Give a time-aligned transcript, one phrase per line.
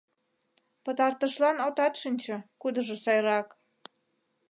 [0.83, 3.47] Пытартышлан отат шинче, кудыжо сайрак.